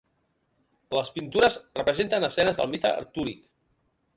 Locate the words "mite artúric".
2.73-3.45